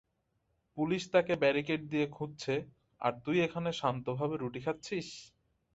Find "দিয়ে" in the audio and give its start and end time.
1.91-2.07